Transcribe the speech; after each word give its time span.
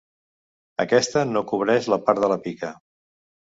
Aquesta 0.83 1.23
no 1.35 1.45
cobreix 1.53 1.91
la 1.95 2.01
part 2.09 2.25
de 2.25 2.33
la 2.35 2.41
pica. 2.49 2.75